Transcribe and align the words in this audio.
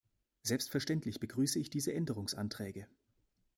Selbstverständlich 0.41 1.19
begrüße 1.19 1.59
ich 1.59 1.69
diese 1.69 1.93
Änderungsanträge. 1.93 2.87